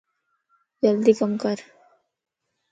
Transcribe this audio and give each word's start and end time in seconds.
جلدي 0.83 1.13
ڪم 1.19 1.31
ڪر 1.45 1.57